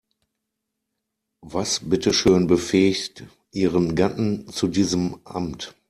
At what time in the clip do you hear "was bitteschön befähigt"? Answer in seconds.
1.43-3.25